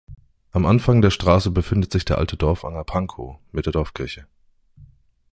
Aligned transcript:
Am 0.51 0.65
Anfang 0.65 1.03
der 1.03 1.11
Straße 1.11 1.51
befindet 1.51 1.91
sich 1.91 2.05
der 2.05 2.17
alte 2.17 2.35
Dorfanger 2.35 2.83
Pankow 2.83 3.37
mit 3.51 3.67
der 3.67 3.73
Dorfkirche. 3.73 4.25